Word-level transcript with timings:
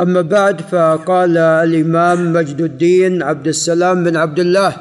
أما 0.00 0.20
بعد 0.20 0.60
فقال 0.60 1.38
الإمام 1.38 2.32
مجد 2.32 2.60
الدين 2.60 3.22
عبد 3.22 3.46
السلام 3.46 4.04
بن 4.04 4.16
عبد 4.16 4.40
الله 4.40 4.76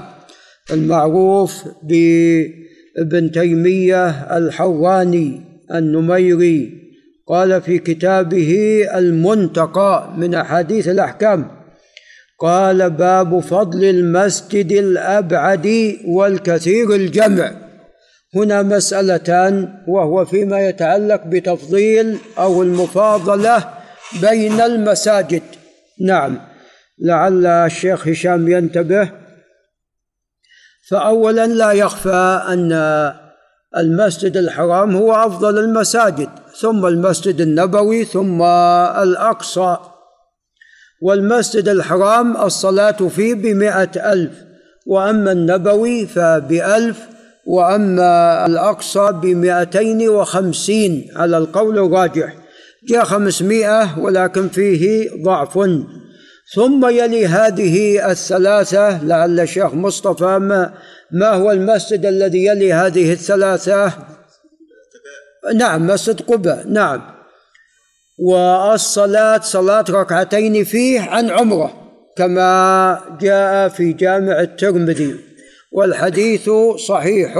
المعروف 0.71 1.63
بابن 1.83 3.31
تيمية 3.31 4.09
الحواني 4.09 5.41
النميري 5.73 6.83
قال 7.27 7.61
في 7.61 7.77
كتابه 7.77 8.81
المنتقى 8.95 10.13
من 10.17 10.35
أحاديث 10.35 10.87
الأحكام 10.87 11.47
قال 12.39 12.89
باب 12.89 13.39
فضل 13.39 13.83
المسجد 13.83 14.71
الأبعد 14.71 15.95
والكثير 16.07 16.95
الجمع. 16.95 17.51
هنا 18.35 18.61
مسألتان 18.61 19.73
وهو 19.87 20.25
فيما 20.25 20.67
يتعلق 20.67 21.23
بتفضيل 21.27 22.17
أو 22.37 22.63
المفاضلة 22.63 23.82
بين 24.21 24.61
المساجد. 24.61 25.41
نعم. 26.01 26.39
لعل 26.99 27.45
الشيخ 27.45 28.07
هشام 28.07 28.47
ينتبه. 28.47 29.09
فأولا 30.89 31.47
لا 31.47 31.71
يخفى 31.71 32.43
أن 32.47 32.71
المسجد 33.77 34.37
الحرام 34.37 34.95
هو 34.95 35.13
أفضل 35.13 35.59
المساجد 35.59 36.29
ثم 36.59 36.85
المسجد 36.85 37.41
النبوي 37.41 38.05
ثم 38.05 38.41
الأقصى. 38.41 39.77
والمسجد 41.01 41.67
الحرام 41.67 42.37
الصلاة 42.37 42.91
فيه 42.91 43.33
بمئة 43.33 44.13
ألف 44.13 44.33
وأما 44.87 45.31
النبوي 45.31 46.07
فبألف 46.07 46.99
وأما 47.45 48.45
الأقصى 48.45 49.11
بمئتين 49.11 50.09
وخمسين 50.09 51.11
على 51.15 51.37
القول 51.37 51.79
الراجح. 51.79 52.42
جاء 52.87 53.03
خمسمائة 53.03 53.99
ولكن 53.99 54.49
فيه 54.49 55.09
ضعف. 55.23 55.59
ثم 56.55 56.89
يلي 56.89 57.27
هذه 57.27 58.11
الثلاثة 58.11 59.03
لعل 59.03 59.39
الشيخ 59.39 59.73
مصطفى 59.73 60.39
ما, 60.39 60.73
ما 61.11 61.29
هو 61.29 61.51
المسجد 61.51 62.05
الذي 62.05 62.45
يلي 62.45 62.73
هذه 62.73 63.13
الثلاثة؟ 63.13 63.93
نعم 65.55 65.87
مسجد 65.87 66.21
قباء 66.21 66.67
نعم. 66.67 67.01
والصلاة 68.19 69.39
صلاة 69.39 69.85
ركعتين 69.89 70.63
فيه 70.63 71.01
عن 71.01 71.29
عمرة 71.29 71.73
كما 72.17 73.01
جاء 73.21 73.67
في 73.69 73.93
جامع 73.93 74.39
الترمذي. 74.39 75.15
والحديث 75.71 76.49
صحيح 76.87 77.35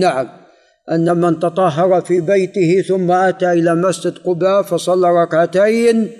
نعم. 0.00 0.45
أن 0.92 1.16
من 1.16 1.38
تطهر 1.38 2.00
في 2.00 2.20
بيته 2.20 2.84
ثم 2.88 3.10
أتى 3.10 3.52
إلى 3.52 3.74
مسجد 3.74 4.18
قباء 4.18 4.62
فصلى 4.62 5.22
ركعتين 5.22 6.10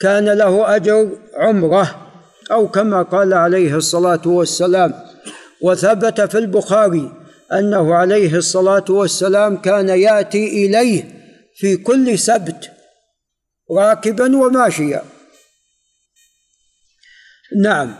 كان 0.00 0.28
له 0.28 0.76
أجر 0.76 1.18
عمرة 1.36 2.10
أو 2.50 2.68
كما 2.68 3.02
قال 3.02 3.34
عليه 3.34 3.76
الصلاة 3.76 4.22
والسلام. 4.26 4.94
وثبت 5.62 6.20
في 6.20 6.38
البخاري 6.38 7.12
أنه 7.52 7.94
عليه 7.94 8.36
الصلاة 8.36 8.84
والسلام 8.88 9.56
كان 9.56 9.88
يأتي 9.88 10.66
إليه 10.66 11.04
في 11.56 11.76
كل 11.76 12.18
سبت 12.18 12.70
راكبا 13.76 14.36
وماشيا. 14.36 15.02
نعم. 17.62 17.94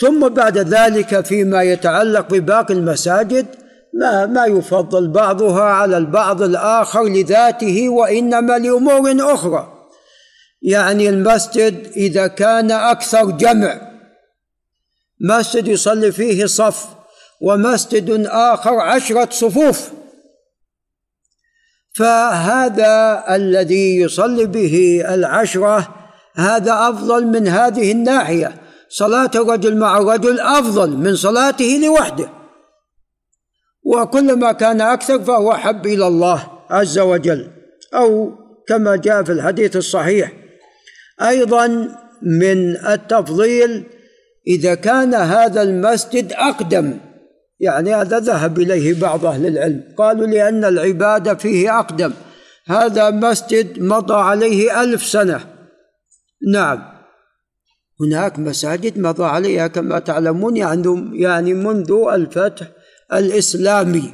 ثم 0.00 0.28
بعد 0.28 0.58
ذلك 0.58 1.26
فيما 1.26 1.62
يتعلق 1.62 2.28
بباقي 2.30 2.74
المساجد 2.74 3.46
ما 3.94 4.26
ما 4.26 4.46
يفضل 4.46 5.08
بعضها 5.08 5.62
على 5.62 5.96
البعض 5.96 6.42
الآخر 6.42 7.04
لذاته 7.04 7.88
وإنما 7.88 8.58
لأمور 8.58 9.34
أخرى. 9.34 9.72
يعني 10.62 11.08
المسجد 11.08 11.92
إذا 11.96 12.26
كان 12.26 12.70
أكثر 12.70 13.30
جمع 13.30 13.80
مسجد 15.20 15.68
يصلي 15.68 16.12
فيه 16.12 16.46
صف 16.46 16.86
ومسجد 17.40 18.26
آخر 18.26 18.74
عشرة 18.74 19.28
صفوف. 19.30 19.90
فهذا 21.94 23.24
الذي 23.28 23.96
يصلي 23.96 24.44
به 24.44 25.04
العشرة 25.08 25.94
هذا 26.36 26.72
أفضل 26.72 27.26
من 27.26 27.48
هذه 27.48 27.92
الناحية. 27.92 28.60
صلاة 28.88 29.30
الرجل 29.34 29.76
مع 29.76 29.98
الرجل 29.98 30.40
أفضل 30.40 30.90
من 30.90 31.16
صلاته 31.16 31.80
لوحده. 31.84 32.39
وكلما 33.82 34.52
كان 34.52 34.80
أكثر 34.80 35.20
فهو 35.20 35.52
أحب 35.52 35.86
إلى 35.86 36.06
الله 36.06 36.50
عز 36.70 36.98
وجل. 36.98 37.50
أو 37.94 38.32
كما 38.68 38.96
جاء 38.96 39.22
في 39.22 39.32
الحديث 39.32 39.76
الصحيح 39.76 40.32
أيضا 41.22 41.88
من 42.22 42.76
التفضيل 42.76 43.84
إذا 44.46 44.74
كان 44.74 45.14
هذا 45.14 45.62
المسجد 45.62 46.32
أقدم. 46.32 46.98
يعني 47.60 47.94
هذا 47.94 48.18
ذهب 48.18 48.58
إليه 48.58 49.00
بعض 49.00 49.26
أهل 49.26 49.46
العلم. 49.46 49.82
قالوا 49.98 50.26
لأن 50.26 50.64
العبادة 50.64 51.34
فيه 51.34 51.78
أقدم. 51.78 52.12
هذا 52.66 53.10
مسجد 53.10 53.82
مضى 53.82 54.14
عليه 54.14 54.82
ألف 54.82 55.02
سنة. 55.02 55.40
نعم. 56.52 57.00
هناك 58.00 58.38
مساجد 58.38 58.98
مضى 58.98 59.24
عليها 59.24 59.66
كما 59.66 59.98
تعلمون 59.98 60.56
يعني 60.56 61.10
يعني 61.22 61.54
منذ 61.54 61.92
الفتح 62.12 62.66
الإسلامي 63.12 64.12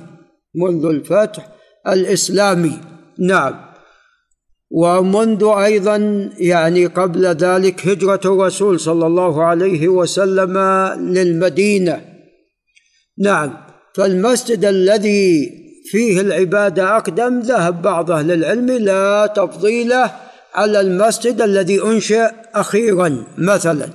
منذ 0.54 0.84
الفتح 0.84 1.48
الإسلامي 1.88 2.78
نعم. 3.18 3.66
ومنذ 4.70 5.44
أيضا 5.44 6.30
يعني 6.38 6.86
قبل 6.86 7.26
ذلك 7.26 7.88
هجرة 7.88 8.20
الرسول 8.24 8.80
صلى 8.80 9.06
الله 9.06 9.44
عليه 9.44 9.88
وسلم 9.88 10.58
للمدينة. 11.00 12.04
نعم. 13.18 13.56
فالمسجد 13.94 14.64
الذي 14.64 15.50
فيه 15.90 16.20
العبادة 16.20 16.96
أقدم 16.96 17.40
ذهب 17.40 17.82
بعض 17.82 18.10
أهل 18.10 18.32
العلم 18.32 18.70
لا 18.70 19.26
تفضيله 19.26 20.10
على 20.54 20.80
المسجد 20.80 21.42
الذي 21.42 21.82
أنشئ 21.82 22.30
أخيرا 22.54 23.24
مثلا. 23.38 23.88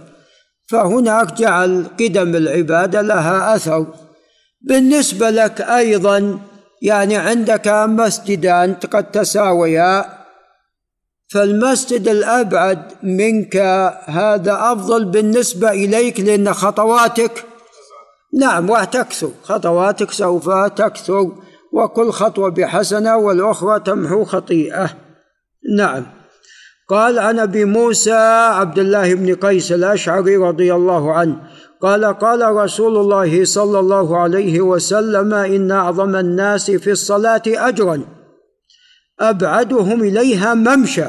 فهناك 0.69 1.33
جعل 1.33 1.85
قدم 1.99 2.35
العبادة 2.35 3.01
لها 3.01 3.55
أثر. 3.55 3.87
بالنسبة 4.63 5.29
لك 5.29 5.61
أيضا 5.61 6.39
يعني 6.81 7.17
عندك 7.17 7.67
مسجدان 7.67 8.73
قد 8.73 9.11
تساويا 9.11 10.21
فالمسجد 11.31 12.07
الأبعد 12.07 12.91
منك 13.03 13.57
هذا 14.05 14.53
أفضل 14.53 15.05
بالنسبة 15.05 15.69
إليك 15.71 16.19
لأن 16.19 16.53
خطواتك 16.53 17.45
نعم 18.39 18.69
وتكثر 18.69 19.31
خطواتك 19.43 20.11
سوف 20.11 20.49
تكثر 20.49 21.31
وكل 21.73 22.11
خطوة 22.11 22.49
بحسنة 22.49 23.17
والأخرى 23.17 23.79
تمحو 23.79 24.23
خطيئة. 24.23 24.89
نعم. 25.77 26.05
قال 26.89 27.19
عن 27.19 27.39
أبي 27.39 27.65
موسى 27.65 28.17
عبد 28.51 28.79
الله 28.79 29.13
بن 29.13 29.35
قيس 29.35 29.71
الأشعري 29.71 30.37
رضي 30.37 30.73
الله 30.73 31.13
عنه 31.13 31.35
قال 31.81 32.05
قال 32.05 32.41
رسول 32.55 32.97
الله 32.97 33.45
صلى 33.45 33.79
الله 33.79 34.17
عليه 34.17 34.61
وسلم 34.61 35.33
إن 35.33 35.71
أعظم 35.71 36.15
الناس 36.15 36.71
في 36.71 36.91
الصلاة 36.91 37.41
أجرا 37.47 38.01
أبعدهم 39.19 40.01
إليها 40.01 40.53
ممشى. 40.53 41.05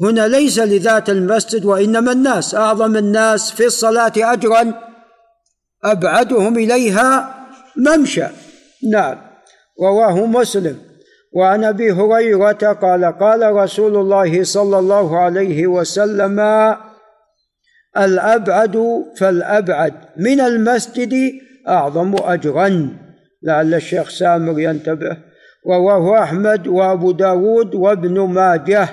هنا 0.00 0.28
ليس 0.28 0.58
لذات 0.58 1.10
المسجد 1.10 1.64
وإنما 1.64 2.12
الناس. 2.12 2.54
أعظم 2.54 2.96
الناس 2.96 3.50
في 3.50 3.66
الصلاة 3.66 4.12
أجرا 4.16 4.74
أبعدهم 5.84 6.58
إليها 6.58 7.34
ممشى. 7.76 8.26
نعم. 8.92 9.16
رواه 9.82 10.26
مسلم. 10.26 10.78
وعن 11.32 11.64
أبي 11.64 11.92
هريرة 11.92 12.72
قال 12.82 13.04
قال 13.04 13.52
رسول 13.52 13.96
الله 13.96 14.44
صلى 14.44 14.78
الله 14.78 15.18
عليه 15.18 15.66
وسلم 15.66 16.40
الأبعد 17.98 19.04
فالأبعد. 19.16 19.94
من 20.16 20.40
المسجد 20.40 21.14
أعظم 21.68 22.16
أجرا. 22.22 22.88
لعل 23.42 23.74
الشيخ 23.74 24.08
سامر 24.08 24.60
ينتبه. 24.60 25.16
رواه 25.66 26.22
أحمد 26.22 26.66
وأبو 26.66 27.12
داود 27.12 27.74
وابن 27.74 28.20
ماجه. 28.20 28.88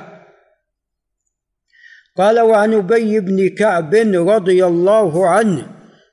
قال 2.17 2.39
وعن 2.39 2.73
أبي 2.73 3.19
بن 3.19 3.49
كعب 3.49 3.95
رضي 4.15 4.65
الله 4.65 5.29
عنه 5.29 5.67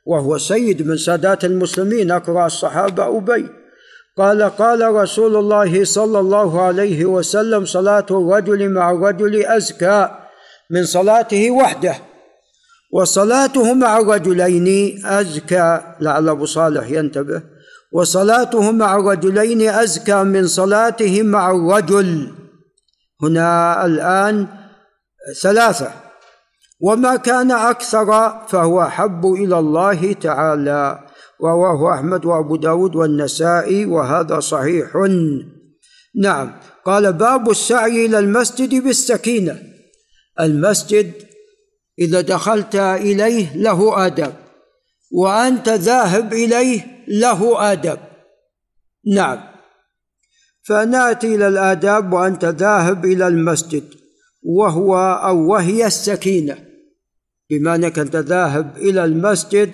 وهو 0.07 0.39
سيد 0.39 0.87
من 0.87 0.97
سادات 0.97 1.45
المسلمين 1.45 2.11
أقرأ 2.11 2.47
الصحابة 2.47 3.19
أبي 3.19 3.49
قال 4.17 4.43
قال 4.43 4.95
رسول 4.95 5.37
الله 5.37 5.85
صلى 5.85 6.21
الله 6.21 6.63
عليه 6.63 7.05
وسلم 7.05 7.65
صلاة 7.65 8.07
الرجل 8.11 8.69
مع 8.71 8.91
الرجل 8.91 9.47
أزكى 9.47 10.09
من 10.71 10.85
صلاته 10.85 11.51
وحده 11.51 11.95
وصلاته 12.91 13.75
مع 13.75 13.99
الرجلين 13.99 15.07
أزكى 15.07 15.81
لعل 16.01 16.29
أبو 16.29 16.45
صالح 16.45 16.91
ينتبه. 16.91 17.43
وصلاته 17.93 18.71
مع 18.71 18.97
الرجلين 18.97 19.69
أزكى 19.69 20.23
من 20.23 20.47
صلاته 20.47 21.23
مع 21.23 21.51
الرجل. 21.51 22.33
هنا 23.23 23.87
الآن 23.87 24.47
ثلاثة. 25.43 25.91
وما 26.81 27.17
كان 27.17 27.51
أكثر 27.51 28.39
فهو 28.49 28.83
أحب 28.83 29.27
إلى 29.27 29.59
الله 29.59 30.13
تعالى 30.13 30.99
رواه 31.43 31.95
أحمد 31.95 32.25
وأبو 32.25 32.57
داود 32.57 32.97
والنسائي 32.97 33.87
وهذا 33.87 34.41
صحيح. 34.41 34.97
نعم. 36.23 36.53
قال 36.85 37.13
باب 37.13 37.51
السعي 37.51 38.07
إلى 38.07 38.19
المسجد 38.19 38.75
بالسكينة. 38.85 39.59
المسجد 40.41 41.28
إذا 41.99 42.21
دخلت 42.21 42.77
إليه 42.77 43.57
له 43.57 44.07
آداب 44.07 44.35
وأنت 45.13 45.69
ذاهب 45.69 46.33
إليه 46.33 46.87
له 47.09 47.73
آداب 47.73 47.99
نعم. 49.15 49.41
فنأتي 50.63 51.35
إلى 51.35 51.49
الآداب 51.49 52.13
وأنت 52.13 52.45
ذاهب 52.45 53.05
إلى 53.05 53.29
المسجد 53.29 53.85
وهو 54.43 54.97
أو 54.99 55.51
وهي 55.51 55.87
السكينة. 55.87 56.59
بما 57.51 57.75
أنك 57.75 57.99
أنت 57.99 58.17
ذاهب 58.17 58.77
إلى 58.77 59.05
المسجد 59.05 59.71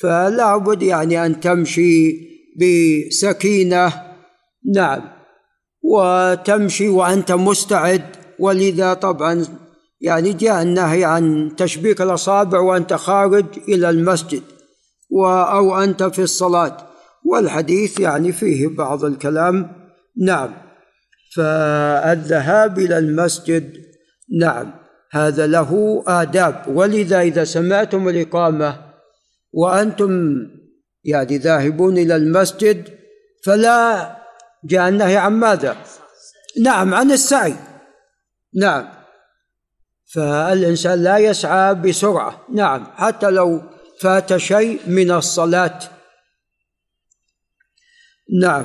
فلا 0.00 0.56
بد 0.56 0.82
يعني 0.82 1.26
أن 1.26 1.40
تمشي 1.40 2.12
بسكينة. 2.60 3.92
نعم. 4.74 5.02
وتمشي 5.82 6.88
وأنت 6.88 7.32
مستعد 7.32 8.04
ولذا 8.38 8.94
طبعا 8.94 9.46
يعني 10.04 10.32
جاء 10.32 10.62
النهي 10.62 11.04
عن 11.04 11.50
تشبيك 11.56 12.02
الأصابع 12.02 12.58
وأنت 12.60 12.92
خارج 12.94 13.46
إلى 13.68 13.90
المسجد 13.90 14.42
أو 15.26 15.82
أنت 15.82 16.02
في 16.02 16.22
الصلاة. 16.22 16.76
والحديث 17.24 18.00
يعني 18.00 18.32
فيه 18.32 18.68
بعض 18.68 19.04
الكلام. 19.04 19.70
نعم. 20.22 20.54
فالذهاب 21.36 22.78
إلى 22.78 22.98
المسجد 22.98 23.72
نعم 24.40 24.72
هذا 25.12 25.46
له 25.46 26.02
آداب. 26.06 26.64
ولذا 26.68 27.20
إذا 27.20 27.44
سمعتم 27.44 28.08
الإقامة 28.08 28.76
وأنتم 29.52 30.36
يعني 31.04 31.38
ذاهبون 31.38 31.98
إلى 31.98 32.16
المسجد 32.16 32.88
فلا 33.44 34.16
جاء 34.64 34.88
النهي 34.88 35.16
عن 35.16 35.32
ماذا؟ 35.32 35.76
نعم 36.62 36.94
عن 36.94 37.10
السعي. 37.10 37.54
نعم. 38.54 39.03
فالإنسان 40.12 41.02
لا 41.02 41.18
يسعى 41.18 41.74
بسرعة. 41.74 42.40
نعم 42.54 42.86
حتى 42.96 43.30
لو 43.30 43.62
فات 44.00 44.36
شيء 44.36 44.80
من 44.86 45.10
الصلاة. 45.10 45.78
نعم. 48.40 48.64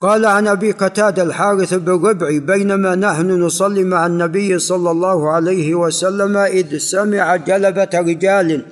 قال 0.00 0.26
عن 0.26 0.48
أبي 0.48 0.72
قتادة 0.72 1.22
الحارث 1.22 1.74
بن 1.74 1.92
ربعي 1.92 2.40
بينما 2.40 2.94
نحن 2.94 3.30
نصلي 3.30 3.84
مع 3.84 4.06
النبي 4.06 4.58
صلى 4.58 4.90
الله 4.90 5.32
عليه 5.32 5.74
وسلم 5.74 6.36
إذ 6.36 6.78
سمع 6.78 7.36
جلبة 7.36 7.88
رجال 7.94 8.62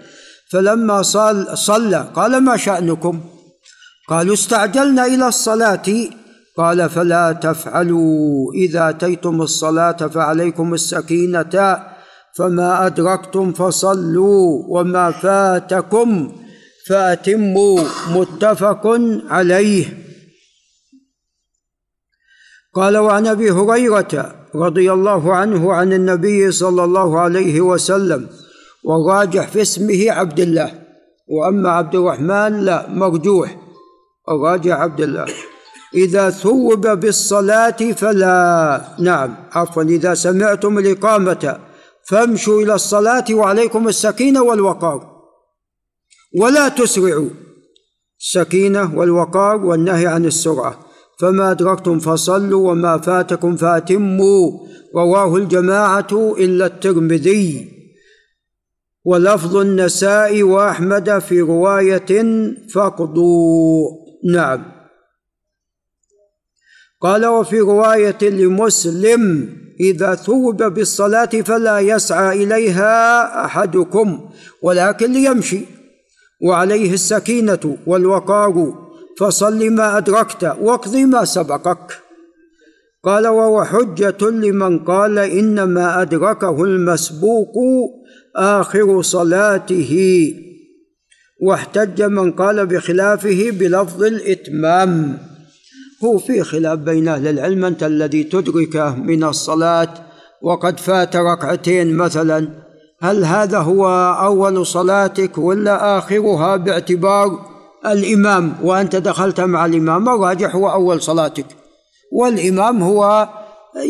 فلما 0.50 1.02
صل 1.02 1.58
صلى 1.58 2.08
قال 2.14 2.44
ما 2.44 2.56
شأنكم؟ 2.56 3.20
قالوا 4.08 4.34
استعجلنا 4.34 5.06
إلى 5.06 5.28
الصلاة. 5.28 5.82
قال 6.56 6.90
فلا 6.90 7.32
تفعلوا. 7.32 8.52
إذا 8.54 8.88
أتيتم 8.88 9.42
الصلاة 9.42 9.92
فعليكم 9.92 10.74
السكينة. 10.74 11.82
فما 12.38 12.86
أدركتم 12.86 13.52
فصلوا 13.52 14.62
وما 14.68 15.10
فاتكم 15.10 16.32
فأتموا 16.88 17.80
متفق 18.14 19.00
عليه. 19.30 19.84
قال 22.74 22.96
وعن 22.96 23.26
أبي 23.26 23.50
هريرة 23.50 24.34
رضي 24.54 24.92
الله 24.92 25.34
عنه 25.34 25.72
عن 25.72 25.92
النبي 25.92 26.50
صلى 26.50 26.84
الله 26.84 27.20
عليه 27.20 27.60
وسلم 27.60 28.28
والراجح 28.84 29.48
في 29.48 29.62
اسمه 29.62 30.10
عبد 30.10 30.40
الله 30.40 30.70
وأما 31.28 31.70
عبد 31.70 31.94
الرحمن 31.94 32.60
لا 32.60 32.88
مرجوح. 32.88 33.56
الراجح 34.28 34.76
عبد 34.76 35.00
الله. 35.00 35.26
إذا 35.94 36.30
ثوب 36.30 36.86
بالصلاة 36.86 37.92
فلا. 37.96 38.84
نعم 38.98 39.34
عفوا 39.52 39.82
إذا 39.82 40.14
سمعتم 40.14 40.78
الإقامة 40.78 41.65
فامشوا 42.08 42.62
إلى 42.62 42.74
الصلاة 42.74 43.24
وعليكم 43.30 43.88
السكينة 43.88 44.42
والوقار. 44.42 45.16
ولا 46.40 46.68
تسرعوا. 46.68 47.30
السكينة 48.20 48.98
والوقار 48.98 49.56
والنهي 49.66 50.06
عن 50.06 50.24
السرعة. 50.24 50.78
فما 51.20 51.50
أدركتم 51.50 51.98
فصلوا 51.98 52.70
وما 52.70 52.98
فاتكم 52.98 53.56
فاتموا. 53.56 54.50
رواه 54.96 55.36
الجماعة 55.36 56.34
إلا 56.38 56.66
الترمذي. 56.66 57.72
ولفظ 59.04 59.56
النساء 59.56 60.42
وأحمد 60.42 61.18
في 61.18 61.40
رواية 61.40 62.24
فقدوا 62.74 63.88
نعم. 64.32 64.75
قال 67.00 67.26
وفي 67.26 67.60
رواية 67.60 68.18
لمسلم 68.22 69.48
إذا 69.80 70.14
ثوب 70.14 70.62
بالصلاة 70.62 71.26
فلا 71.26 71.80
يسعى 71.80 72.44
إليها 72.44 73.44
أحدكم 73.44 74.30
ولكن 74.62 75.12
ليمشي. 75.12 75.60
وعليه 76.42 76.92
السكينة 76.92 77.76
والوقار 77.86 78.74
فصل 79.18 79.70
ما 79.70 79.98
أدركت 79.98 80.56
واقض 80.60 80.96
ما 80.96 81.24
سبقك. 81.24 81.98
قال 83.04 83.26
وهو 83.26 83.64
حجة 83.64 84.30
لمن 84.30 84.78
قال 84.78 85.18
إنما 85.18 86.02
أدركه 86.02 86.64
المسبوق 86.64 87.54
آخر 88.36 89.02
صلاته. 89.02 90.32
واحتج 91.42 92.02
من 92.02 92.32
قال 92.32 92.66
بخلافه 92.66 93.50
بلفظ 93.50 94.02
الإتمام. 94.02 95.18
هو 96.04 96.18
في 96.18 96.42
خلاف 96.42 96.78
بين 96.78 97.08
أهل 97.08 97.28
العلم 97.28 97.64
أنت 97.64 97.82
الذي 97.82 98.24
تدركه 98.24 98.94
من 98.94 99.24
الصلاة 99.24 99.88
وقد 100.42 100.80
فات 100.80 101.16
ركعتين 101.16 101.96
مثلا. 101.96 102.48
هل 103.00 103.24
هذا 103.24 103.58
هو 103.58 103.88
أول 104.20 104.66
صلاتك 104.66 105.38
ولا 105.38 105.98
آخرها 105.98 106.56
باعتبار 106.56 107.40
الإمام؟ 107.86 108.54
وأنت 108.62 108.96
دخلت 108.96 109.40
مع 109.40 109.66
الإمام 109.66 110.08
الراجح 110.08 110.54
هو 110.54 110.70
أول 110.70 111.02
صلاتك. 111.02 111.46
والإمام 112.12 112.82
هو 112.82 113.28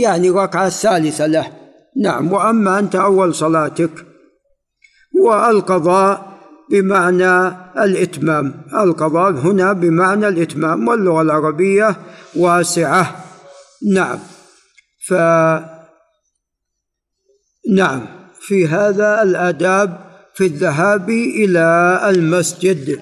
يعني 0.01 0.31
ركعة 0.31 0.67
الثالثة 0.67 1.27
له. 1.27 1.47
نعم 1.97 2.33
وأما 2.33 2.79
أنت 2.79 2.97
أول 2.97 3.35
صلاتك. 3.35 3.91
والقضاء 5.25 6.36
بمعنى 6.71 7.49
الإتمام. 7.85 8.55
القضاء 8.75 9.31
هنا 9.31 9.73
بمعنى 9.73 10.29
الإتمام 10.29 10.89
واللغة 10.89 11.23
العربية 11.23 11.97
واسعة. 12.37 13.25
نعم. 13.93 14.19
ف 15.07 15.13
نعم. 17.75 18.07
في 18.41 18.67
هذا 18.69 19.23
الآداب 19.23 20.01
في 20.35 20.47
الذهاب 20.47 21.11
إلى 21.11 22.01
المسجد. 22.09 23.01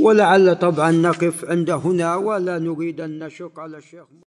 ولعل 0.00 0.56
طبعا 0.56 0.90
نقف 0.90 1.44
عند 1.44 1.70
هنا 1.70 2.16
ولا 2.16 2.58
نريد 2.58 3.00
أن 3.00 3.18
نشق 3.18 3.60
على 3.60 3.78
الشيخ 3.78 4.06